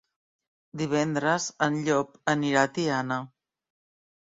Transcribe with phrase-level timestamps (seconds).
[0.83, 3.23] Divendres en Llop anirà a Tiana.